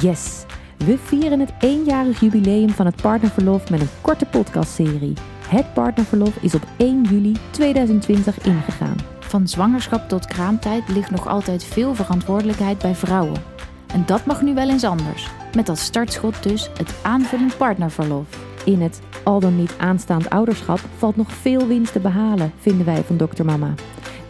Yes! 0.00 0.44
We 0.76 0.98
vieren 0.98 1.40
het 1.40 1.52
eenjarig 1.58 2.20
jubileum 2.20 2.70
van 2.70 2.86
het 2.86 3.02
partnerverlof 3.02 3.70
met 3.70 3.80
een 3.80 3.88
korte 4.00 4.26
podcastserie. 4.26 5.14
Het 5.48 5.74
partnerverlof 5.74 6.36
is 6.36 6.54
op 6.54 6.62
1 6.76 7.02
juli 7.02 7.36
2020 7.50 8.40
ingegaan. 8.40 8.96
Van 9.18 9.48
zwangerschap 9.48 10.08
tot 10.08 10.26
kraamtijd 10.26 10.88
ligt 10.88 11.10
nog 11.10 11.28
altijd 11.28 11.64
veel 11.64 11.94
verantwoordelijkheid 11.94 12.78
bij 12.78 12.94
vrouwen. 12.94 13.42
En 13.86 14.02
dat 14.06 14.26
mag 14.26 14.42
nu 14.42 14.54
wel 14.54 14.68
eens 14.68 14.84
anders. 14.84 15.28
Met 15.56 15.68
als 15.68 15.84
startschot 15.84 16.42
dus 16.42 16.70
het 16.76 16.94
aanvullend 17.02 17.56
partnerverlof. 17.56 18.26
In 18.64 18.80
het 18.80 19.00
al 19.24 19.40
dan 19.40 19.56
niet 19.56 19.74
aanstaand 19.78 20.30
ouderschap 20.30 20.80
valt 20.96 21.16
nog 21.16 21.32
veel 21.32 21.66
winst 21.66 21.92
te 21.92 22.00
behalen, 22.00 22.52
vinden 22.58 22.86
wij 22.86 23.02
van 23.02 23.16
Dr. 23.16 23.44
Mama. 23.44 23.74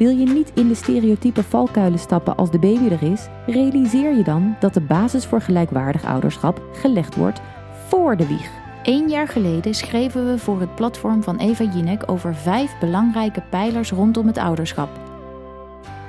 Wil 0.00 0.16
je 0.16 0.26
niet 0.26 0.52
in 0.54 0.68
de 0.68 0.74
stereotype 0.74 1.42
valkuilen 1.42 1.98
stappen 1.98 2.36
als 2.36 2.50
de 2.50 2.58
baby 2.58 2.88
er 2.88 3.02
is, 3.12 3.28
realiseer 3.46 4.16
je 4.16 4.22
dan 4.22 4.56
dat 4.60 4.74
de 4.74 4.80
basis 4.80 5.26
voor 5.26 5.40
gelijkwaardig 5.40 6.04
ouderschap 6.04 6.62
gelegd 6.72 7.16
wordt 7.16 7.40
voor 7.88 8.16
de 8.16 8.26
wieg. 8.26 8.50
Eén 8.82 9.08
jaar 9.08 9.28
geleden 9.28 9.74
schreven 9.74 10.26
we 10.26 10.38
voor 10.38 10.60
het 10.60 10.74
platform 10.74 11.22
van 11.22 11.38
Eva 11.38 11.64
Jinek 11.64 12.10
over 12.10 12.34
vijf 12.34 12.78
belangrijke 12.78 13.42
pijlers 13.50 13.90
rondom 13.90 14.26
het 14.26 14.38
ouderschap. 14.38 14.88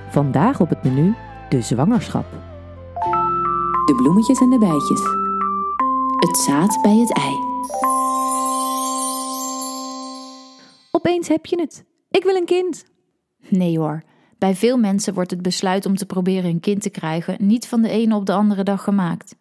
Vandaag 0.10 0.60
op 0.60 0.70
het 0.70 0.84
menu 0.84 1.16
de 1.50 1.62
zwangerschap. 1.62 2.26
De 3.86 3.94
bloemetjes 3.96 4.40
en 4.40 4.50
de 4.50 4.60
bijtjes. 4.60 5.02
Het 6.16 6.38
zaad 6.38 6.80
bij 6.82 6.96
het 6.96 7.14
ei. 7.14 7.36
Opeens 10.92 11.28
heb 11.28 11.46
je 11.46 11.60
het. 11.60 11.86
Ik 12.10 12.24
wil 12.24 12.36
een 12.36 12.46
kind. 12.46 12.90
Nee 13.50 13.78
hoor. 13.78 14.04
Bij 14.38 14.56
veel 14.56 14.78
mensen 14.78 15.14
wordt 15.14 15.32
het 15.32 15.42
besluit 15.42 15.86
om 15.86 15.96
te 15.96 16.06
proberen 16.06 16.50
een 16.50 16.60
kind 16.60 16.82
te 16.82 16.90
krijgen 16.90 17.36
niet 17.40 17.68
van 17.68 17.82
de 17.82 17.90
ene 17.90 18.16
op 18.16 18.26
de 18.26 18.34
andere 18.34 18.64
dag 18.64 18.84
gemaakt. 18.84 19.36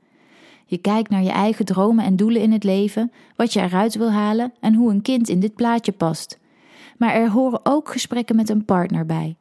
Je 0.66 0.78
kijkt 0.78 1.10
naar 1.10 1.22
je 1.22 1.30
eigen 1.30 1.64
dromen 1.64 2.04
en 2.04 2.16
doelen 2.16 2.42
in 2.42 2.52
het 2.52 2.64
leven, 2.64 3.12
wat 3.36 3.52
je 3.52 3.60
eruit 3.60 3.94
wil 3.94 4.10
halen 4.10 4.52
en 4.60 4.74
hoe 4.74 4.90
een 4.90 5.02
kind 5.02 5.28
in 5.28 5.40
dit 5.40 5.54
plaatje 5.54 5.92
past. 5.92 6.38
Maar 6.98 7.14
er 7.14 7.30
horen 7.30 7.60
ook 7.62 7.88
gesprekken 7.88 8.36
met 8.36 8.48
een 8.48 8.64
partner 8.64 9.06
bij. 9.06 9.36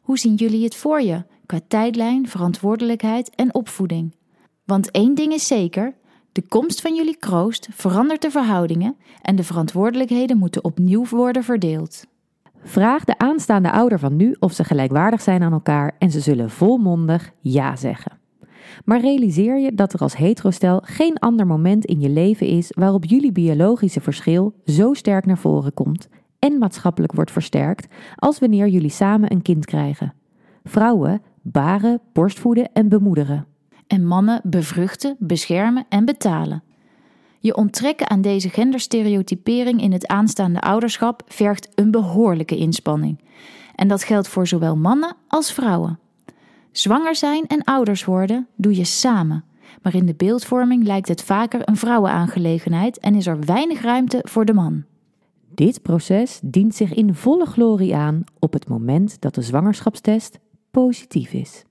Hoe 0.00 0.18
zien 0.18 0.34
jullie 0.34 0.64
het 0.64 0.76
voor 0.76 1.02
je, 1.02 1.24
qua 1.46 1.60
tijdlijn, 1.68 2.28
verantwoordelijkheid 2.28 3.30
en 3.34 3.54
opvoeding? 3.54 4.14
Want 4.64 4.90
één 4.90 5.14
ding 5.14 5.32
is 5.32 5.46
zeker: 5.46 5.94
de 6.32 6.42
komst 6.48 6.80
van 6.80 6.94
jullie 6.94 7.16
kroost 7.16 7.68
verandert 7.70 8.22
de 8.22 8.30
verhoudingen 8.30 8.96
en 9.22 9.36
de 9.36 9.44
verantwoordelijkheden 9.44 10.38
moeten 10.38 10.64
opnieuw 10.64 11.06
worden 11.06 11.44
verdeeld. 11.44 12.04
Vraag 12.68 13.04
de 13.04 13.18
aanstaande 13.18 13.70
ouder 13.72 13.98
van 13.98 14.16
nu 14.16 14.36
of 14.38 14.52
ze 14.52 14.64
gelijkwaardig 14.64 15.20
zijn 15.20 15.42
aan 15.42 15.52
elkaar 15.52 15.94
en 15.98 16.10
ze 16.10 16.20
zullen 16.20 16.50
volmondig 16.50 17.32
ja 17.40 17.76
zeggen. 17.76 18.18
Maar 18.84 19.00
realiseer 19.00 19.58
je 19.58 19.74
dat 19.74 19.92
er 19.92 20.00
als 20.00 20.16
heterostel 20.16 20.80
geen 20.84 21.18
ander 21.18 21.46
moment 21.46 21.84
in 21.84 22.00
je 22.00 22.08
leven 22.08 22.46
is 22.46 22.72
waarop 22.78 23.04
jullie 23.04 23.32
biologische 23.32 24.00
verschil 24.00 24.54
zo 24.64 24.94
sterk 24.94 25.26
naar 25.26 25.38
voren 25.38 25.74
komt 25.74 26.08
en 26.38 26.58
maatschappelijk 26.58 27.12
wordt 27.12 27.30
versterkt 27.30 27.94
als 28.16 28.38
wanneer 28.38 28.68
jullie 28.68 28.90
samen 28.90 29.32
een 29.32 29.42
kind 29.42 29.64
krijgen. 29.64 30.14
Vrouwen 30.64 31.22
baren, 31.42 32.00
borstvoeden 32.12 32.72
en 32.72 32.88
bemoederen. 32.88 33.46
En 33.86 34.06
mannen 34.06 34.40
bevruchten, 34.44 35.16
beschermen 35.18 35.86
en 35.88 36.04
betalen. 36.04 36.62
Je 37.48 37.56
onttrekken 37.56 38.10
aan 38.10 38.20
deze 38.20 38.48
genderstereotypering 38.48 39.82
in 39.82 39.92
het 39.92 40.06
aanstaande 40.06 40.60
ouderschap 40.60 41.22
vergt 41.26 41.68
een 41.74 41.90
behoorlijke 41.90 42.56
inspanning. 42.56 43.20
En 43.74 43.88
dat 43.88 44.04
geldt 44.04 44.28
voor 44.28 44.46
zowel 44.46 44.76
mannen 44.76 45.16
als 45.28 45.52
vrouwen. 45.52 45.98
Zwanger 46.72 47.14
zijn 47.14 47.46
en 47.46 47.64
ouders 47.64 48.04
worden 48.04 48.46
doe 48.56 48.76
je 48.76 48.84
samen. 48.84 49.44
Maar 49.82 49.94
in 49.94 50.06
de 50.06 50.14
beeldvorming 50.14 50.84
lijkt 50.84 51.08
het 51.08 51.22
vaker 51.22 51.68
een 51.68 51.76
vrouwenaangelegenheid 51.76 52.98
en 52.98 53.14
is 53.14 53.26
er 53.26 53.40
weinig 53.40 53.82
ruimte 53.82 54.20
voor 54.22 54.44
de 54.44 54.54
man. 54.54 54.84
Dit 55.54 55.82
proces 55.82 56.40
dient 56.42 56.74
zich 56.74 56.94
in 56.94 57.14
volle 57.14 57.46
glorie 57.46 57.96
aan 57.96 58.24
op 58.38 58.52
het 58.52 58.68
moment 58.68 59.20
dat 59.20 59.34
de 59.34 59.42
zwangerschapstest 59.42 60.38
positief 60.70 61.32
is. 61.32 61.64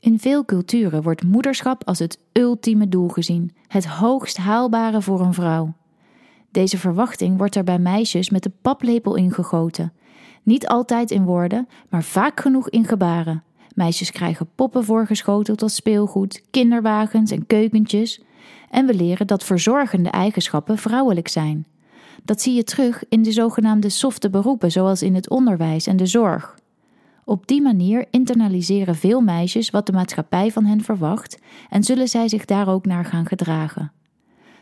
In 0.00 0.18
veel 0.18 0.44
culturen 0.44 1.02
wordt 1.02 1.22
moederschap 1.22 1.84
als 1.84 1.98
het 1.98 2.18
ultieme 2.32 2.88
doel 2.88 3.08
gezien, 3.08 3.52
het 3.66 3.86
hoogst 3.86 4.36
haalbare 4.36 5.02
voor 5.02 5.20
een 5.20 5.34
vrouw. 5.34 5.74
Deze 6.50 6.78
verwachting 6.78 7.38
wordt 7.38 7.56
er 7.56 7.64
bij 7.64 7.78
meisjes 7.78 8.30
met 8.30 8.42
de 8.42 8.52
paplepel 8.62 9.16
ingegoten. 9.16 9.92
Niet 10.42 10.68
altijd 10.68 11.10
in 11.10 11.24
woorden, 11.24 11.68
maar 11.88 12.02
vaak 12.02 12.40
genoeg 12.40 12.68
in 12.68 12.84
gebaren. 12.84 13.42
Meisjes 13.74 14.10
krijgen 14.10 14.48
poppen 14.54 14.84
voorgeschoteld 14.84 15.62
als 15.62 15.74
speelgoed, 15.74 16.42
kinderwagens 16.50 17.30
en 17.30 17.46
keukentjes. 17.46 18.22
En 18.70 18.86
we 18.86 18.94
leren 18.94 19.26
dat 19.26 19.44
verzorgende 19.44 20.10
eigenschappen 20.10 20.78
vrouwelijk 20.78 21.28
zijn. 21.28 21.66
Dat 22.24 22.40
zie 22.40 22.54
je 22.54 22.64
terug 22.64 23.02
in 23.08 23.22
de 23.22 23.32
zogenaamde 23.32 23.88
softe 23.88 24.30
beroepen, 24.30 24.70
zoals 24.70 25.02
in 25.02 25.14
het 25.14 25.30
onderwijs 25.30 25.86
en 25.86 25.96
de 25.96 26.06
zorg. 26.06 26.58
Op 27.30 27.46
die 27.46 27.62
manier 27.62 28.06
internaliseren 28.10 28.94
veel 28.94 29.20
meisjes 29.20 29.70
wat 29.70 29.86
de 29.86 29.92
maatschappij 29.92 30.50
van 30.50 30.64
hen 30.64 30.80
verwacht 30.80 31.38
en 31.68 31.82
zullen 31.82 32.08
zij 32.08 32.28
zich 32.28 32.44
daar 32.44 32.68
ook 32.68 32.86
naar 32.86 33.04
gaan 33.04 33.26
gedragen. 33.26 33.92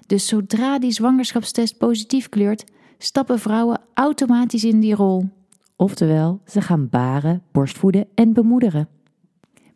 Dus 0.06 0.26
zodra 0.26 0.78
die 0.78 0.90
zwangerschapstest 0.90 1.78
positief 1.78 2.28
kleurt, 2.28 2.64
stappen 2.98 3.38
vrouwen 3.38 3.80
automatisch 3.94 4.64
in 4.64 4.80
die 4.80 4.94
rol. 4.94 5.28
Oftewel, 5.76 6.40
ze 6.46 6.60
gaan 6.60 6.88
baren, 6.88 7.42
borstvoeden 7.52 8.06
en 8.14 8.32
bemoederen. 8.32 8.88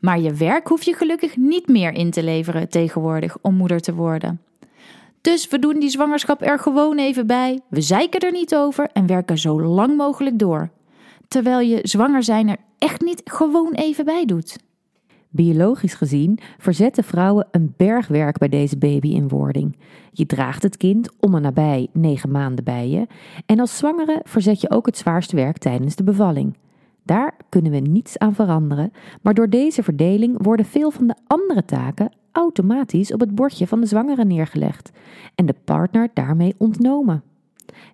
Maar 0.01 0.21
je 0.21 0.35
werk 0.35 0.69
hoef 0.69 0.83
je 0.83 0.95
gelukkig 0.95 1.37
niet 1.37 1.69
meer 1.69 1.93
in 1.93 2.11
te 2.11 2.23
leveren 2.23 2.69
tegenwoordig 2.69 3.37
om 3.41 3.55
moeder 3.55 3.81
te 3.81 3.95
worden. 3.95 4.41
Dus 5.21 5.49
we 5.49 5.59
doen 5.59 5.81
die 5.81 5.91
zwangerschap 5.91 6.43
er 6.43 6.59
gewoon 6.59 6.99
even 6.99 7.27
bij, 7.27 7.61
we 7.69 7.81
zeiken 7.81 8.21
er 8.21 8.33
niet 8.33 8.55
over 8.55 8.91
en 8.93 9.07
werken 9.07 9.39
zo 9.39 9.63
lang 9.63 9.97
mogelijk 9.97 10.39
door. 10.39 10.71
Terwijl 11.29 11.61
je 11.61 11.79
zwanger 11.83 12.23
zijn 12.23 12.49
er 12.49 12.57
echt 12.83 13.01
niet 13.01 13.23
gewoon 13.25 13.73
even 13.73 14.05
bij 14.05 14.25
doet. 14.25 14.59
Biologisch 15.29 15.95
gezien 15.95 16.39
verzetten 16.59 17.05
vrouwen 17.05 17.49
een 17.51 17.75
bergwerk 17.77 18.39
bij 18.39 18.49
deze 18.49 18.79
baby 18.79 19.09
in 19.09 19.29
wording. 19.29 19.77
Je 20.11 20.27
draagt 20.27 20.63
het 20.63 20.77
kind 20.77 21.09
om 21.21 21.35
en 21.35 21.43
nabij 21.43 21.89
negen 21.93 22.31
maanden 22.31 22.65
bij 22.65 22.89
je 22.89 23.07
en 23.47 23.61
als 23.61 23.77
zwangere 23.77 24.21
verzet 24.25 24.61
je 24.61 24.71
ook 24.71 24.87
het 24.87 24.97
zwaarste 24.97 25.37
werk 25.37 25.59
tijdens 25.59 25.97
de 25.97 26.05
bevalling. 26.05 26.57
Daar 27.05 27.37
kunnen 27.49 27.73
we 27.73 27.79
niets 27.79 28.19
aan 28.19 28.35
veranderen, 28.35 28.93
maar 29.23 29.35
door 29.35 29.49
deze 29.49 29.83
verdeling 29.83 30.43
worden 30.43 30.67
veel 30.67 30.91
van 30.91 31.07
de 31.07 31.17
andere 31.27 31.65
taken 31.65 32.13
automatisch 32.33 33.13
op 33.13 33.21
het 33.21 33.35
bordje 33.35 33.67
van 33.67 33.81
de 33.81 33.87
zwangere 33.87 34.25
neergelegd 34.25 34.91
en 35.35 35.47
de 35.47 35.55
partner 35.65 36.09
daarmee 36.15 36.55
ontnomen. 36.59 37.23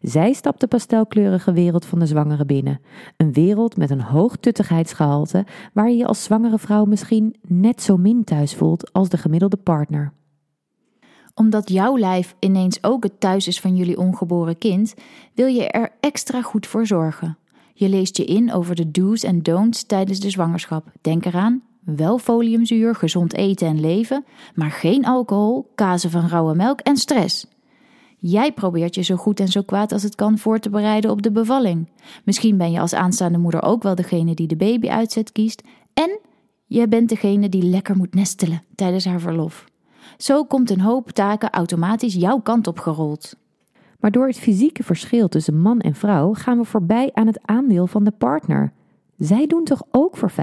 Zij 0.01 0.33
stapt 0.33 0.61
de 0.61 0.67
pastelkleurige 0.67 1.53
wereld 1.53 1.85
van 1.85 1.99
de 1.99 2.07
zwangere 2.07 2.45
binnen. 2.45 2.81
Een 3.17 3.33
wereld 3.33 3.77
met 3.77 3.91
een 3.91 4.01
hoog 4.01 4.37
tuttigheidsgehalte 4.37 5.47
waar 5.73 5.91
je 5.91 5.97
je 5.97 6.07
als 6.07 6.25
zwangere 6.25 6.59
vrouw 6.59 6.85
misschien 6.85 7.37
net 7.47 7.83
zo 7.83 7.97
min 7.97 8.25
thuis 8.25 8.55
voelt 8.55 8.93
als 8.93 9.09
de 9.09 9.17
gemiddelde 9.17 9.57
partner. 9.57 10.13
Omdat 11.35 11.69
jouw 11.71 11.99
lijf 11.99 12.35
ineens 12.39 12.85
ook 12.85 13.03
het 13.03 13.21
thuis 13.21 13.47
is 13.47 13.61
van 13.61 13.77
jullie 13.77 13.99
ongeboren 13.99 14.59
kind, 14.59 14.95
wil 15.35 15.47
je 15.47 15.69
er 15.69 15.91
extra 16.01 16.43
goed 16.43 16.67
voor 16.67 16.87
zorgen. 16.87 17.39
Je 17.75 17.89
leest 17.89 18.17
je 18.17 18.25
in 18.25 18.53
over 18.53 18.75
de 18.75 18.91
do's 18.91 19.23
en 19.23 19.43
don'ts 19.43 19.87
tijdens 19.87 20.21
de 20.21 20.31
zwangerschap. 20.31 20.93
Denk 21.01 21.25
eraan: 21.25 21.63
wel 21.81 22.19
foliumzuur, 22.19 22.95
gezond 22.95 23.35
eten 23.35 23.67
en 23.67 23.81
leven, 23.81 24.25
maar 24.55 24.71
geen 24.71 25.05
alcohol, 25.05 25.73
kazen 25.75 26.11
van 26.11 26.29
rauwe 26.29 26.55
melk 26.55 26.81
en 26.81 26.97
stress. 26.97 27.47
Jij 28.21 28.53
probeert 28.53 28.95
je 28.95 29.03
zo 29.03 29.17
goed 29.17 29.41
en 29.41 29.49
zo 29.49 29.63
kwaad 29.63 29.93
als 29.93 30.03
het 30.03 30.15
kan 30.15 30.39
voor 30.39 30.59
te 30.59 30.71
bereiden 30.71 31.11
op 31.11 31.23
de 31.23 31.31
bevalling. 31.31 31.89
Misschien 32.25 32.57
ben 32.57 32.71
je 32.71 32.81
als 32.81 32.95
aanstaande 32.95 33.39
moeder 33.39 33.63
ook 33.63 33.83
wel 33.83 33.95
degene 33.95 34.35
die 34.35 34.47
de 34.47 34.57
baby 34.57 34.89
uitzet 34.89 35.33
kiest. 35.33 35.63
En 35.95 36.19
je 36.67 36.89
bent 36.89 37.09
degene 37.09 37.49
die 37.49 37.63
lekker 37.63 37.97
moet 37.97 38.15
nestelen 38.15 38.63
tijdens 38.75 39.05
haar 39.05 39.21
verlof. 39.21 39.65
Zo 40.17 40.45
komt 40.45 40.71
een 40.71 40.81
hoop 40.81 41.11
taken 41.11 41.51
automatisch 41.51 42.15
jouw 42.15 42.41
kant 42.41 42.67
op 42.67 42.79
gerold. 42.79 43.37
Maar 44.01 44.11
door 44.11 44.27
het 44.27 44.39
fysieke 44.39 44.83
verschil 44.83 45.29
tussen 45.29 45.61
man 45.61 45.81
en 45.81 45.95
vrouw 45.95 46.35
gaan 46.35 46.59
we 46.59 46.65
voorbij 46.65 47.11
aan 47.13 47.27
het 47.27 47.41
aandeel 47.45 47.87
van 47.87 48.05
de 48.05 48.11
partner. 48.11 48.73
Zij 49.19 49.47
doen 49.47 49.65
toch 49.65 49.83
ook 49.91 50.17
voor 50.17 50.31
50% 50.31 50.35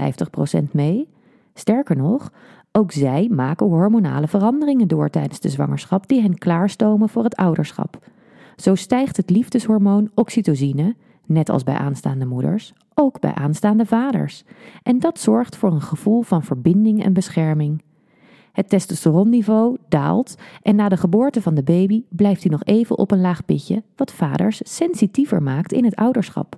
mee? 0.72 1.08
Sterker 1.54 1.96
nog, 1.96 2.32
ook 2.76 2.92
zij 2.92 3.28
maken 3.30 3.66
hormonale 3.66 4.28
veranderingen 4.28 4.88
door 4.88 5.10
tijdens 5.10 5.40
de 5.40 5.48
zwangerschap 5.48 6.08
die 6.08 6.20
hen 6.20 6.38
klaarstomen 6.38 7.08
voor 7.08 7.24
het 7.24 7.36
ouderschap. 7.36 7.98
Zo 8.56 8.74
stijgt 8.74 9.16
het 9.16 9.30
liefdeshormoon 9.30 10.10
oxytocine, 10.14 10.94
net 11.26 11.48
als 11.48 11.62
bij 11.62 11.74
aanstaande 11.74 12.26
moeders, 12.26 12.72
ook 12.94 13.20
bij 13.20 13.34
aanstaande 13.34 13.86
vaders. 13.86 14.44
En 14.82 14.98
dat 14.98 15.18
zorgt 15.18 15.56
voor 15.56 15.72
een 15.72 15.80
gevoel 15.80 16.22
van 16.22 16.42
verbinding 16.42 17.04
en 17.04 17.12
bescherming. 17.12 17.82
Het 18.52 18.68
testosteronniveau 18.68 19.76
daalt 19.88 20.34
en 20.62 20.76
na 20.76 20.88
de 20.88 20.96
geboorte 20.96 21.42
van 21.42 21.54
de 21.54 21.62
baby 21.62 22.04
blijft 22.08 22.42
hij 22.42 22.50
nog 22.50 22.64
even 22.64 22.98
op 22.98 23.10
een 23.10 23.20
laag 23.20 23.44
pitje, 23.44 23.82
wat 23.96 24.12
vaders 24.12 24.60
sensitiever 24.64 25.42
maakt 25.42 25.72
in 25.72 25.84
het 25.84 25.96
ouderschap. 25.96 26.56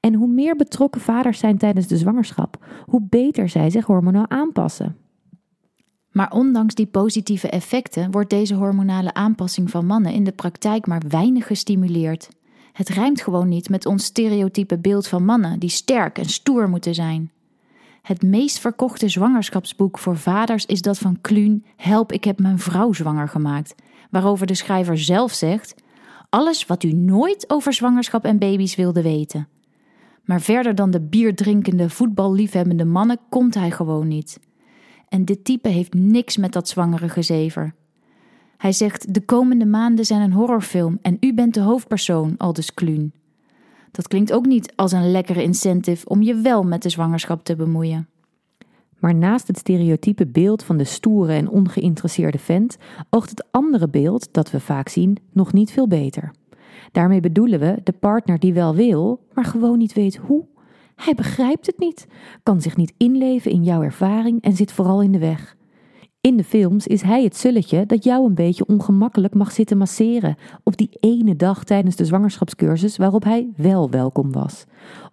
En 0.00 0.14
hoe 0.14 0.28
meer 0.28 0.56
betrokken 0.56 1.00
vaders 1.00 1.38
zijn 1.38 1.58
tijdens 1.58 1.86
de 1.86 1.96
zwangerschap, 1.96 2.64
hoe 2.84 3.02
beter 3.08 3.48
zij 3.48 3.70
zich 3.70 3.86
hormonaal 3.86 4.28
aanpassen. 4.28 4.96
Maar 6.10 6.30
ondanks 6.32 6.74
die 6.74 6.86
positieve 6.86 7.48
effecten 7.48 8.10
wordt 8.10 8.30
deze 8.30 8.54
hormonale 8.54 9.14
aanpassing 9.14 9.70
van 9.70 9.86
mannen 9.86 10.12
in 10.12 10.24
de 10.24 10.32
praktijk 10.32 10.86
maar 10.86 11.02
weinig 11.08 11.46
gestimuleerd. 11.46 12.28
Het 12.72 12.88
rijmt 12.88 13.20
gewoon 13.20 13.48
niet 13.48 13.68
met 13.68 13.86
ons 13.86 14.04
stereotype 14.04 14.78
beeld 14.78 15.06
van 15.06 15.24
mannen 15.24 15.58
die 15.58 15.68
sterk 15.68 16.18
en 16.18 16.28
stoer 16.28 16.68
moeten 16.68 16.94
zijn. 16.94 17.30
Het 18.02 18.22
meest 18.22 18.58
verkochte 18.58 19.08
zwangerschapsboek 19.08 19.98
voor 19.98 20.16
vaders 20.16 20.66
is 20.66 20.82
dat 20.82 20.98
van 20.98 21.20
Kluun 21.20 21.64
Help, 21.76 22.12
ik 22.12 22.24
heb 22.24 22.38
mijn 22.38 22.58
vrouw 22.58 22.92
zwanger 22.92 23.28
gemaakt, 23.28 23.74
waarover 24.10 24.46
de 24.46 24.54
schrijver 24.54 24.98
zelf 24.98 25.32
zegt: 25.32 25.74
Alles 26.28 26.66
wat 26.66 26.82
u 26.82 26.92
nooit 26.92 27.50
over 27.50 27.72
zwangerschap 27.72 28.24
en 28.24 28.38
baby's 28.38 28.74
wilde 28.74 29.02
weten. 29.02 29.48
Maar 30.24 30.40
verder 30.40 30.74
dan 30.74 30.90
de 30.90 31.00
bierdrinkende, 31.00 31.90
voetballiefhebbende 31.90 32.84
mannen 32.84 33.18
komt 33.28 33.54
hij 33.54 33.70
gewoon 33.70 34.08
niet. 34.08 34.38
En 35.10 35.24
dit 35.24 35.44
type 35.44 35.68
heeft 35.68 35.94
niks 35.94 36.36
met 36.36 36.52
dat 36.52 36.68
zwangere 36.68 37.08
gezever. 37.08 37.74
Hij 38.56 38.72
zegt: 38.72 39.14
De 39.14 39.20
komende 39.20 39.66
maanden 39.66 40.04
zijn 40.04 40.20
een 40.20 40.32
horrorfilm 40.32 40.98
en 41.02 41.16
u 41.20 41.34
bent 41.34 41.54
de 41.54 41.60
hoofdpersoon, 41.60 42.34
aldus 42.36 42.74
Kluun. 42.74 43.12
Dat 43.90 44.08
klinkt 44.08 44.32
ook 44.32 44.46
niet 44.46 44.72
als 44.76 44.92
een 44.92 45.10
lekkere 45.10 45.42
incentive 45.42 46.08
om 46.08 46.22
je 46.22 46.34
wel 46.34 46.62
met 46.62 46.82
de 46.82 46.88
zwangerschap 46.88 47.44
te 47.44 47.56
bemoeien. 47.56 48.08
Maar 48.98 49.14
naast 49.14 49.46
het 49.46 49.58
stereotype 49.58 50.26
beeld 50.26 50.62
van 50.62 50.76
de 50.76 50.84
stoere 50.84 51.32
en 51.32 51.48
ongeïnteresseerde 51.48 52.38
vent, 52.38 52.76
oogt 53.10 53.30
het 53.30 53.44
andere 53.50 53.88
beeld 53.88 54.28
dat 54.32 54.50
we 54.50 54.60
vaak 54.60 54.88
zien 54.88 55.16
nog 55.32 55.52
niet 55.52 55.72
veel 55.72 55.88
beter. 55.88 56.32
Daarmee 56.92 57.20
bedoelen 57.20 57.60
we 57.60 57.80
de 57.84 57.92
partner 57.92 58.38
die 58.38 58.52
wel 58.52 58.74
wil, 58.74 59.20
maar 59.34 59.44
gewoon 59.44 59.78
niet 59.78 59.92
weet 59.92 60.16
hoe. 60.16 60.44
Hij 61.00 61.14
begrijpt 61.14 61.66
het 61.66 61.78
niet, 61.78 62.06
kan 62.42 62.60
zich 62.60 62.76
niet 62.76 62.92
inleven 62.96 63.50
in 63.50 63.64
jouw 63.64 63.82
ervaring 63.82 64.42
en 64.42 64.56
zit 64.56 64.72
vooral 64.72 65.02
in 65.02 65.12
de 65.12 65.18
weg. 65.18 65.56
In 66.20 66.36
de 66.36 66.44
films 66.44 66.86
is 66.86 67.02
hij 67.02 67.22
het 67.22 67.36
zulletje 67.36 67.86
dat 67.86 68.04
jou 68.04 68.26
een 68.26 68.34
beetje 68.34 68.66
ongemakkelijk 68.66 69.34
mag 69.34 69.52
zitten 69.52 69.78
masseren 69.78 70.36
op 70.62 70.76
die 70.76 70.90
ene 71.00 71.36
dag 71.36 71.64
tijdens 71.64 71.96
de 71.96 72.04
zwangerschapscursus 72.04 72.96
waarop 72.96 73.24
hij 73.24 73.48
wel 73.56 73.90
welkom 73.90 74.32
was. 74.32 74.64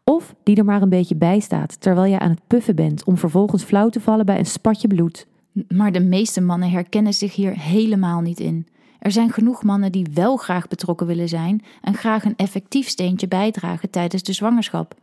Of 0.04 0.36
die 0.44 0.56
er 0.56 0.66
maar 0.66 0.82
een 0.82 0.90
beetje 0.90 1.16
bij 1.16 1.40
staat 1.40 1.82
terwijl 1.82 2.12
je 2.12 2.20
aan 2.20 2.30
het 2.30 2.48
puffen 2.48 2.76
bent 2.76 3.04
om 3.04 3.18
vervolgens 3.18 3.64
flauw 3.64 3.90
te 3.90 4.02
vallen 4.02 4.26
bij 4.26 4.40
een 4.40 4.46
spatje 4.46 4.88
bloed. 4.88 5.28
Maar 5.68 5.92
de 5.92 6.04
meeste 6.04 6.42
mannen 6.42 6.70
herkennen 6.70 7.14
zich 7.14 7.36
hier 7.36 7.60
helemaal 7.60 8.22
niet 8.22 8.40
in. 8.40 8.68
Er 9.00 9.12
zijn 9.12 9.32
genoeg 9.32 9.64
mannen 9.64 9.92
die 9.92 10.08
wel 10.14 10.38
graag 10.38 10.68
betrokken 10.68 11.08
willen 11.08 11.30
zijn 11.30 11.64
en 11.82 11.94
graag 11.94 12.26
een 12.26 12.36
effectief 12.36 12.88
steentje 12.88 13.28
bijdragen 13.28 13.90
tijdens 13.90 14.24
de 14.24 14.34
zwangerschap. 14.34 14.96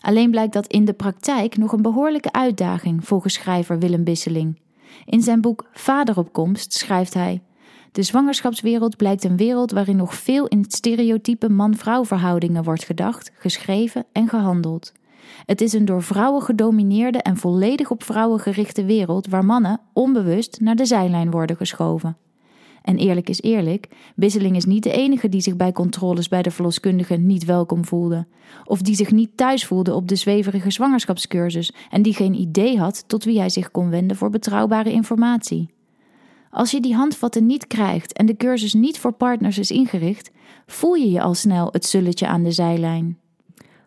Alleen 0.00 0.30
blijkt 0.30 0.52
dat 0.52 0.66
in 0.66 0.84
de 0.84 0.92
praktijk 0.92 1.56
nog 1.56 1.72
een 1.72 1.82
behoorlijke 1.82 2.32
uitdaging 2.32 3.06
volgens 3.06 3.34
schrijver 3.34 3.78
Willem 3.78 4.04
Bisseling. 4.04 4.60
In 5.04 5.22
zijn 5.22 5.40
boek 5.40 5.66
Vaderopkomst 5.72 6.72
schrijft 6.72 7.14
hij: 7.14 7.42
De 7.92 8.02
zwangerschapswereld 8.02 8.96
blijkt 8.96 9.24
een 9.24 9.36
wereld 9.36 9.70
waarin 9.70 9.96
nog 9.96 10.14
veel 10.14 10.46
in 10.46 10.64
stereotype 10.68 11.48
man-vrouw 11.48 12.04
verhoudingen 12.04 12.64
wordt 12.64 12.84
gedacht, 12.84 13.32
geschreven 13.34 14.04
en 14.12 14.28
gehandeld. 14.28 14.92
Het 15.46 15.60
is 15.60 15.72
een 15.72 15.84
door 15.84 16.02
vrouwen 16.02 16.42
gedomineerde 16.42 17.18
en 17.18 17.36
volledig 17.36 17.90
op 17.90 18.02
vrouwen 18.02 18.40
gerichte 18.40 18.84
wereld 18.84 19.26
waar 19.26 19.44
mannen 19.44 19.80
onbewust 19.92 20.60
naar 20.60 20.76
de 20.76 20.84
zijlijn 20.84 21.30
worden 21.30 21.56
geschoven. 21.56 22.16
En 22.86 22.96
eerlijk 22.96 23.28
is 23.28 23.40
eerlijk, 23.40 23.88
Bisseling 24.14 24.56
is 24.56 24.64
niet 24.64 24.82
de 24.82 24.90
enige 24.90 25.28
die 25.28 25.40
zich 25.40 25.56
bij 25.56 25.72
controles 25.72 26.28
bij 26.28 26.42
de 26.42 26.50
verloskundige 26.50 27.14
niet 27.14 27.44
welkom 27.44 27.84
voelde. 27.84 28.26
Of 28.64 28.82
die 28.82 28.94
zich 28.94 29.10
niet 29.10 29.30
thuis 29.34 29.66
voelde 29.66 29.94
op 29.94 30.08
de 30.08 30.16
zweverige 30.16 30.70
zwangerschapscursus 30.70 31.72
en 31.90 32.02
die 32.02 32.14
geen 32.14 32.34
idee 32.34 32.78
had 32.78 33.04
tot 33.06 33.24
wie 33.24 33.38
hij 33.38 33.48
zich 33.48 33.70
kon 33.70 33.90
wenden 33.90 34.16
voor 34.16 34.30
betrouwbare 34.30 34.92
informatie. 34.92 35.68
Als 36.50 36.70
je 36.70 36.80
die 36.80 36.94
handvatten 36.94 37.46
niet 37.46 37.66
krijgt 37.66 38.12
en 38.12 38.26
de 38.26 38.36
cursus 38.36 38.74
niet 38.74 38.98
voor 38.98 39.12
partners 39.12 39.58
is 39.58 39.70
ingericht, 39.70 40.30
voel 40.66 40.94
je 40.94 41.10
je 41.10 41.22
al 41.22 41.34
snel 41.34 41.68
het 41.72 41.86
zulletje 41.86 42.26
aan 42.26 42.42
de 42.42 42.52
zijlijn. 42.52 43.18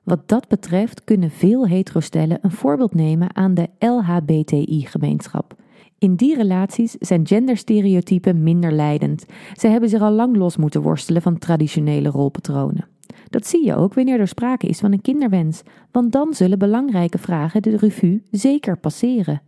Wat 0.04 0.28
dat 0.28 0.48
betreft 0.48 1.04
kunnen 1.04 1.32
veel 1.32 1.68
heterostellen 1.68 2.40
een 2.42 2.52
voorbeeld 2.52 2.94
nemen 2.94 3.36
aan 3.36 3.54
de 3.54 3.70
LHBTI-gemeenschap. 3.80 5.59
In 6.00 6.16
die 6.16 6.36
relaties 6.36 6.92
zijn 6.92 7.28
genderstereotypen 7.28 8.44
minder 8.44 8.72
leidend. 8.72 9.26
Ze 9.54 9.68
hebben 9.68 9.90
zich 9.90 10.02
al 10.02 10.12
lang 10.12 10.36
los 10.36 10.58
moeten 10.58 10.82
worstelen 10.82 11.22
van 11.22 11.38
traditionele 11.38 12.10
rolpatronen. 12.10 12.88
Dat 13.30 13.48
zie 13.48 13.66
je 13.66 13.76
ook 13.76 13.94
wanneer 13.94 14.20
er 14.20 14.28
sprake 14.28 14.68
is 14.68 14.80
van 14.80 14.92
een 14.92 15.02
kinderwens, 15.02 15.62
want 15.92 16.12
dan 16.12 16.34
zullen 16.34 16.60
belangrijke 16.60 17.18
vragen 17.18 17.62
de 17.62 17.78
revue 17.78 18.24
zeker 18.32 18.78
passeren. 18.78 19.42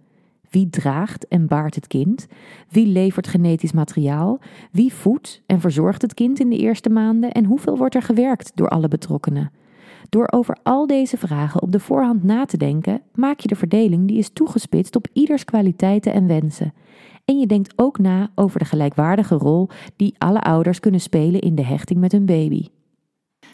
Wie 0.50 0.70
draagt 0.70 1.28
en 1.28 1.48
baart 1.48 1.76
het 1.76 1.88
kind? 1.88 2.28
Wie 2.70 2.88
levert 2.88 3.28
genetisch 3.28 3.72
materiaal? 3.72 4.40
Wie 4.72 4.94
voedt 4.94 5.42
en 5.46 5.60
verzorgt 5.60 6.02
het 6.02 6.14
kind 6.14 6.40
in 6.40 6.50
de 6.50 6.58
eerste 6.58 6.90
maanden? 6.90 7.32
En 7.32 7.46
hoeveel 7.46 7.78
wordt 7.78 7.96
er 7.96 8.02
gewerkt 8.02 8.52
door 8.56 8.70
alle 8.70 8.88
betrokkenen? 8.88 9.52
Door 10.12 10.28
over 10.32 10.58
al 10.64 10.88
deze 10.88 11.18
vragen 11.18 11.62
op 11.62 11.72
de 11.72 11.80
voorhand 11.80 12.24
na 12.24 12.46
te 12.46 12.58
denken, 12.58 13.02
maak 13.14 13.40
je 13.40 13.48
de 13.48 13.56
verdeling 13.56 14.08
die 14.08 14.18
is 14.18 14.30
toegespitst 14.30 14.96
op 14.96 15.08
ieders 15.14 15.46
kwaliteiten 15.46 16.14
en 16.14 16.28
wensen. 16.28 16.74
En 17.26 17.40
je 17.40 17.48
denkt 17.48 17.74
ook 17.76 18.00
na 18.00 18.32
over 18.36 18.60
de 18.60 18.66
gelijkwaardige 18.66 19.36
rol 19.36 19.70
die 19.96 20.16
alle 20.18 20.42
ouders 20.42 20.80
kunnen 20.80 21.02
spelen 21.02 21.42
in 21.42 21.56
de 21.56 21.66
hechting 21.66 22.00
met 22.00 22.12
hun 22.12 22.26
baby. 22.26 22.68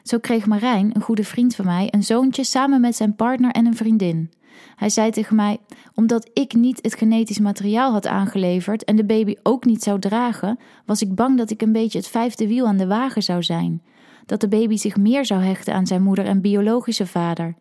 Zo 0.04 0.18
kreeg 0.18 0.46
Marijn, 0.46 0.96
een 0.96 1.02
goede 1.02 1.24
vriend 1.24 1.56
van 1.56 1.66
mij, 1.66 1.88
een 1.92 2.04
zoontje 2.04 2.44
samen 2.44 2.82
met 2.82 2.96
zijn 2.96 3.16
partner 3.16 3.52
en 3.52 3.66
een 3.66 3.76
vriendin. 3.76 4.32
Hij 4.76 4.90
zei 4.90 5.12
tegen 5.12 5.36
mij: 5.36 5.58
Omdat 5.96 6.30
ik 6.34 6.54
niet 6.54 6.80
het 6.82 6.96
genetisch 6.96 7.40
materiaal 7.40 7.92
had 7.92 8.08
aangeleverd 8.08 8.84
en 8.84 8.96
de 8.96 9.06
baby 9.06 9.36
ook 9.44 9.66
niet 9.66 9.84
zou 9.84 10.00
dragen, 10.00 10.60
was 10.86 11.02
ik 11.02 11.16
bang 11.16 11.38
dat 11.38 11.50
ik 11.50 11.62
een 11.62 11.72
beetje 11.72 11.98
het 11.98 12.08
vijfde 12.08 12.48
wiel 12.48 12.68
aan 12.68 12.78
de 12.78 12.88
wagen 12.88 13.24
zou 13.24 13.44
zijn 13.44 13.82
dat 14.28 14.42
de 14.42 14.48
baby 14.48 14.76
zich 14.76 14.98
meer 14.98 15.26
zou 15.26 15.42
hechten 15.42 15.74
aan 15.74 15.88
zijn 15.88 16.04
moeder 16.04 16.26
en 16.26 16.42
biologische 16.42 17.08
vader. 17.08 17.56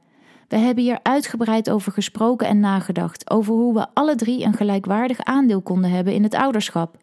We 0.49 0.57
hebben 0.57 0.85
hier 0.85 0.99
uitgebreid 1.03 1.71
over 1.71 1.93
gesproken 1.93 2.47
en 2.49 2.61
nagedacht, 2.61 3.31
over 3.31 3.55
hoe 3.55 3.75
we 3.75 3.87
alle 3.95 4.15
drie 4.15 4.45
een 4.45 4.55
gelijkwaardig 4.55 5.21
aandeel 5.25 5.61
konden 5.61 5.91
hebben 5.91 6.15
in 6.15 6.23
het 6.23 6.35
ouderschap. 6.35 6.97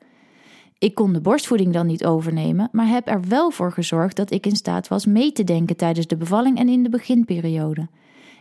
Ik 0.78 0.96
kon 0.96 1.14
de 1.14 1.22
borstvoeding 1.22 1.74
dan 1.74 1.88
niet 1.88 2.06
overnemen, 2.06 2.70
maar 2.72 2.88
heb 2.88 3.08
er 3.08 3.22
wel 3.28 3.52
voor 3.52 3.72
gezorgd 3.72 4.16
dat 4.16 4.32
ik 4.32 4.46
in 4.46 4.56
staat 4.56 4.88
was 4.88 5.06
mee 5.06 5.32
te 5.32 5.44
denken 5.44 5.76
tijdens 5.76 6.08
de 6.08 6.18
bevalling 6.18 6.58
en 6.58 6.70
in 6.70 6.84
de 6.84 6.90
beginperiode. 6.90 7.88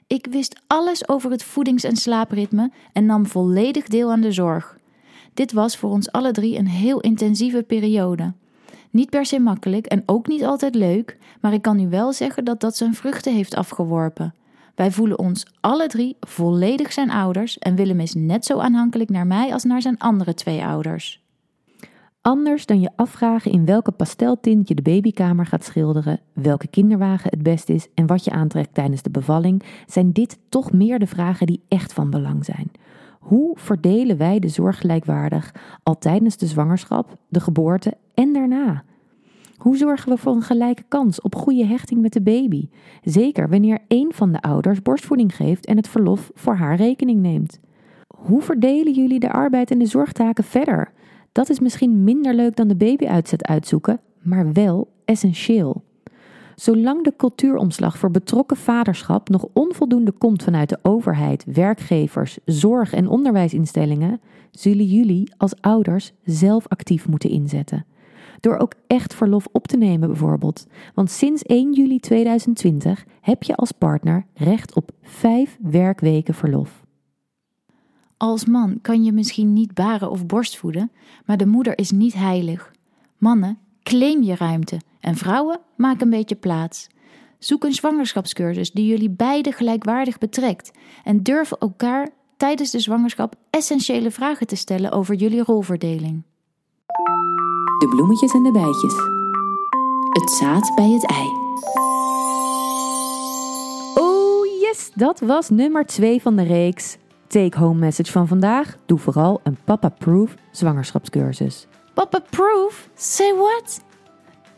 Ik 0.07 0.27
wist 0.31 0.61
alles 0.67 1.09
over 1.09 1.31
het 1.31 1.43
voedings- 1.43 1.85
en 1.85 1.97
slaapritme 1.97 2.71
en 2.93 3.07
nam 3.07 3.27
volledig 3.27 3.87
deel 3.87 4.11
aan 4.11 4.21
de 4.21 4.33
zorg. 4.33 4.79
Dit 5.35 5.53
was 5.53 5.77
voor 5.77 5.91
ons 5.91 6.13
alle 6.13 6.33
drie 6.33 6.59
een 6.59 6.69
heel 6.69 7.01
intensieve 7.01 7.63
periode. 7.63 8.33
Niet 8.93 9.11
per 9.11 9.27
se 9.27 9.41
makkelijk 9.41 9.87
en 9.87 10.03
ook 10.07 10.29
niet 10.29 10.45
altijd 10.45 10.75
leuk, 10.75 11.19
maar 11.41 11.53
ik 11.53 11.63
kan 11.63 11.81
u 11.81 11.89
wel 11.89 12.13
zeggen 12.13 12.45
dat 12.45 12.61
dat 12.61 12.77
zijn 12.77 12.95
vruchten 12.95 13.35
heeft 13.35 13.57
afgeworpen. 13.57 14.35
Wij 14.75 14.91
voelen 14.91 15.19
ons 15.19 15.47
alle 15.61 15.87
drie 15.87 16.17
volledig 16.21 16.93
zijn 16.93 17.11
ouders 17.11 17.59
en 17.59 17.75
Willem 17.75 18.01
is 18.01 18.15
net 18.15 18.45
zo 18.45 18.59
aanhankelijk 18.59 19.11
naar 19.11 19.27
mij 19.27 19.53
als 19.53 19.65
naar 19.65 19.83
zijn 19.83 19.99
andere 19.99 20.35
twee 20.35 20.65
ouders. 20.65 21.23
Anders 22.21 22.67
dan 22.67 22.81
je 22.81 22.91
afvragen 22.97 23.53
in 23.53 23.65
welke 23.65 23.93
pasteltint 23.93 24.69
je 24.69 24.75
de 24.75 24.83
babykamer 24.83 25.47
gaat 25.47 25.65
schilderen, 25.65 26.21
welke 26.33 26.67
kinderwagen 26.67 27.31
het 27.31 27.43
best 27.43 27.69
is 27.69 27.89
en 27.95 28.07
wat 28.07 28.25
je 28.25 28.31
aantrekt 28.31 28.75
tijdens 28.75 29.03
de 29.03 29.11
bevalling, 29.11 29.63
zijn 29.87 30.13
dit 30.13 30.39
toch 30.49 30.73
meer 30.73 30.99
de 30.99 31.07
vragen 31.07 31.47
die 31.47 31.63
echt 31.69 31.93
van 31.93 32.11
belang 32.11 32.45
zijn. 32.45 32.71
Hoe 33.23 33.53
verdelen 33.55 34.17
wij 34.17 34.39
de 34.39 34.49
zorg 34.49 34.79
gelijkwaardig, 34.79 35.55
al 35.83 35.99
tijdens 35.99 36.37
de 36.37 36.47
zwangerschap, 36.47 37.17
de 37.29 37.41
geboorte 37.41 37.97
en 38.15 38.33
daarna? 38.33 38.85
Hoe 39.57 39.77
zorgen 39.77 40.13
we 40.13 40.19
voor 40.19 40.35
een 40.35 40.43
gelijke 40.43 40.85
kans 40.89 41.21
op 41.21 41.35
goede 41.35 41.67
hechting 41.67 42.01
met 42.01 42.13
de 42.13 42.23
baby? 42.23 42.69
Zeker 43.03 43.49
wanneer 43.49 43.79
één 43.89 44.13
van 44.13 44.33
de 44.33 44.41
ouders 44.41 44.83
borstvoeding 44.83 45.37
geeft 45.37 45.67
en 45.67 45.77
het 45.77 45.89
verlof 45.89 46.31
voor 46.35 46.55
haar 46.55 46.77
rekening 46.77 47.21
neemt. 47.21 47.61
Hoe 48.07 48.43
verdelen 48.43 48.93
jullie 48.93 49.21
de 49.21 49.33
arbeid 49.33 49.71
en 49.71 49.79
de 49.79 49.87
zorgtaken 49.87 50.45
verder? 50.45 50.93
Dat 51.33 51.51
is 51.51 51.61
misschien 51.61 52.05
minder 52.05 52.35
leuk 52.35 52.57
dan 52.57 52.69
de 52.69 52.77
babyuitzet 52.77 53.47
uitzoeken, 53.47 54.01
maar 54.23 54.53
wel 54.53 54.89
essentieel. 55.05 55.83
Zolang 56.63 57.05
de 57.05 57.13
cultuuromslag 57.17 57.99
voor 57.99 58.11
betrokken 58.11 58.57
vaderschap 58.57 59.29
nog 59.29 59.47
onvoldoende 59.53 60.13
komt 60.13 60.43
vanuit 60.43 60.69
de 60.69 60.79
overheid, 60.83 61.45
werkgevers, 61.45 62.39
zorg- 62.45 62.93
en 62.93 63.09
onderwijsinstellingen, 63.09 64.21
zullen 64.51 64.85
jullie 64.85 65.33
als 65.37 65.61
ouders 65.61 66.13
zelf 66.25 66.69
actief 66.69 67.09
moeten 67.09 67.31
inzetten. 67.31 67.87
Door 68.41 68.57
ook 68.57 68.73
echt 68.87 69.15
verlof 69.15 69.47
op 69.53 69.67
te 69.67 69.77
nemen 69.77 70.09
bijvoorbeeld. 70.09 70.67
Want 70.95 71.11
sinds 71.11 71.43
1 71.43 71.73
juli 71.73 72.01
2020 72.01 73.05
heb 73.21 73.43
je 73.43 73.57
als 73.57 73.73
partner 73.73 74.27
recht 74.35 74.75
op 74.75 74.91
5 75.03 75.59
werkweken 75.63 76.35
verlof. 76.35 76.85
Als 78.17 78.45
man 78.45 78.79
kan 78.81 79.05
je 79.05 79.13
misschien 79.13 79.53
niet 79.53 79.75
baren 79.75 80.11
of 80.11 80.27
borstvoeden, 80.27 80.91
maar 81.27 81.37
de 81.37 81.47
moeder 81.47 81.79
is 81.79 81.91
niet 81.91 82.15
heilig. 82.15 82.73
Mannen, 83.19 83.59
claim 83.83 84.23
je 84.23 84.37
ruimte 84.37 84.79
en 85.03 85.17
vrouwen, 85.17 85.61
maak 85.77 86.01
een 86.01 86.11
beetje 86.11 86.35
plaats. 86.35 86.87
Zoek 87.39 87.65
een 87.65 87.73
zwangerschapscursus 87.73 88.73
die 88.73 88.87
jullie 88.87 89.11
beiden 89.11 89.53
gelijkwaardig 89.53 90.19
betrekt 90.19 90.71
en 91.05 91.23
durf 91.23 91.53
elkaar 91.53 92.09
tijdens 92.37 92.71
de 92.71 92.79
zwangerschap 92.79 93.35
essentiële 93.51 94.11
vragen 94.11 94.47
te 94.47 94.57
stellen 94.57 94.93
over 94.93 95.15
jullie 95.15 95.43
rolverdeling. 95.43 96.23
De 97.79 97.89
bloemetjes 97.89 98.33
en 98.33 98.43
de 98.43 98.53
bijtjes. 98.53 98.95
Het 100.11 100.31
zaad 100.31 100.73
bij 100.75 100.91
het 100.91 101.07
ei. 101.07 101.27
Oh 104.05 104.61
yes, 104.61 104.91
dat 104.95 105.21
was 105.21 105.49
nummer 105.51 105.87
2 105.87 106.23
van 106.23 106.37
de 106.37 106.43
reeks. 106.43 106.97
Take-home 107.27 107.79
message 107.79 108.11
van 108.11 108.29
vandaag. 108.29 108.77
Doe 108.87 108.99
vooral 108.99 109.41
een 109.43 109.59
papa-proof 109.65 110.35
zwangerschapscursus. 110.51 111.67
Papa 111.95 112.21
proof? 112.31 112.89
Say 112.95 113.35
what? 113.35 113.81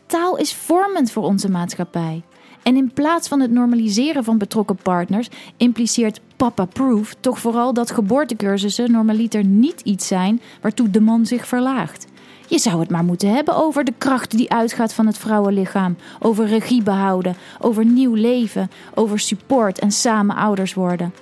Taal 0.05 0.37
is 0.37 0.53
vormend 0.53 1.11
voor 1.11 1.23
onze 1.23 1.49
maatschappij. 1.49 2.23
En 2.63 2.75
in 2.75 2.93
plaats 2.93 3.27
van 3.27 3.39
het 3.39 3.51
normaliseren 3.51 4.23
van 4.23 4.37
betrokken 4.37 4.75
partners, 4.75 5.29
impliceert 5.57 6.19
Papa 6.35 6.65
Proof 6.65 7.15
toch 7.19 7.39
vooral 7.39 7.73
dat 7.73 7.91
geboortecursussen 7.91 8.91
normaliter 8.91 9.43
niet 9.43 9.81
iets 9.81 10.07
zijn 10.07 10.41
waartoe 10.61 10.89
de 10.89 11.01
man 11.01 11.25
zich 11.25 11.47
verlaagt. 11.47 12.05
Je 12.47 12.59
zou 12.59 12.79
het 12.79 12.89
maar 12.89 13.03
moeten 13.03 13.33
hebben 13.33 13.55
over 13.55 13.83
de 13.83 13.93
kracht 13.97 14.37
die 14.37 14.51
uitgaat 14.51 14.93
van 14.93 15.05
het 15.05 15.17
vrouwenlichaam, 15.17 15.95
over 16.19 16.45
regie 16.45 16.83
behouden, 16.83 17.35
over 17.59 17.85
nieuw 17.85 18.13
leven, 18.13 18.69
over 18.93 19.19
support 19.19 19.79
en 19.79 19.91
samen 19.91 20.35
ouders 20.35 20.73
worden. 20.73 21.13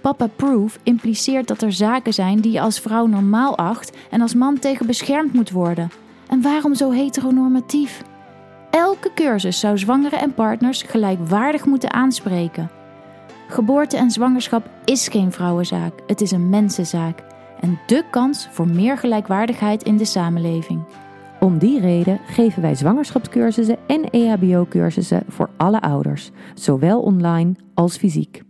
Papa 0.00 0.26
Proof 0.26 0.78
impliceert 0.82 1.48
dat 1.48 1.62
er 1.62 1.72
zaken 1.72 2.14
zijn 2.14 2.40
die 2.40 2.52
je 2.52 2.60
als 2.60 2.80
vrouw 2.80 3.06
normaal 3.06 3.56
acht 3.56 3.96
en 4.10 4.20
als 4.20 4.34
man 4.34 4.58
tegen 4.58 4.86
beschermd 4.86 5.32
moet 5.32 5.50
worden. 5.50 5.90
En 6.28 6.42
waarom 6.42 6.74
zo 6.74 6.90
heteronormatief? 6.90 8.02
Elke 8.76 9.10
cursus 9.14 9.60
zou 9.60 9.78
zwangeren 9.78 10.18
en 10.18 10.34
partners 10.34 10.82
gelijkwaardig 10.82 11.64
moeten 11.66 11.92
aanspreken. 11.92 12.70
Geboorte 13.48 13.96
en 13.96 14.10
zwangerschap 14.10 14.68
is 14.84 15.08
geen 15.08 15.32
vrouwenzaak, 15.32 15.92
het 16.06 16.20
is 16.20 16.30
een 16.30 16.48
mensenzaak. 16.48 17.22
En 17.60 17.78
dé 17.86 18.02
kans 18.10 18.48
voor 18.50 18.68
meer 18.68 18.98
gelijkwaardigheid 18.98 19.82
in 19.82 19.96
de 19.96 20.04
samenleving. 20.04 20.82
Om 21.40 21.58
die 21.58 21.80
reden 21.80 22.20
geven 22.26 22.62
wij 22.62 22.74
zwangerschapscursussen 22.74 23.78
en 23.86 24.10
EHBO-cursussen 24.10 25.22
voor 25.28 25.50
alle 25.56 25.80
ouders, 25.80 26.30
zowel 26.54 27.00
online 27.00 27.54
als 27.74 27.96
fysiek. 27.96 28.45